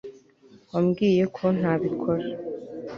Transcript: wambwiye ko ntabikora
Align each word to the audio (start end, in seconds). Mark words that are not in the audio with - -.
wambwiye 0.71 1.23
ko 1.35 1.43
ntabikora 1.57 2.25